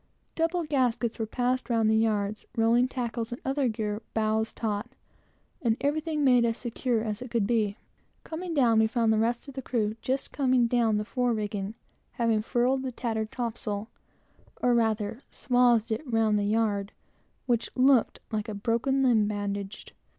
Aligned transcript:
Double 0.33 0.63
gaskets 0.63 1.19
were 1.19 1.27
passed 1.27 1.69
round 1.69 1.87
the 1.87 1.95
yards, 1.95 2.47
rolling 2.57 2.87
tackles 2.87 3.31
and 3.31 3.39
other 3.45 3.67
gear 3.67 4.01
bowsed 4.15 4.57
taut, 4.57 4.89
and 5.61 5.77
everything 5.79 6.23
made 6.23 6.43
as 6.43 6.57
secure 6.57 7.03
as 7.03 7.21
could 7.29 7.45
be. 7.45 7.77
Coming 8.23 8.55
down, 8.55 8.79
we 8.79 8.87
found 8.87 9.13
the 9.13 9.19
rest 9.19 9.47
of 9.47 9.53
the 9.53 9.61
crew 9.61 9.95
just 10.01 10.31
coming 10.31 10.65
down 10.65 10.97
the 10.97 11.05
fore 11.05 11.33
rigging, 11.35 11.75
having 12.13 12.41
furled 12.41 12.81
the 12.81 12.91
tattered 12.91 13.31
topsail, 13.31 13.89
or, 14.59 14.73
rather, 14.73 15.21
swathed 15.29 15.91
it 15.91 16.01
round 16.11 16.39
the 16.39 16.45
yard, 16.45 16.93
which 17.45 17.69
looked 17.75 18.19
like 18.31 18.49
a 18.49 18.55
broken 18.55 19.03
limb, 19.03 19.27
bandaged. 19.27 19.91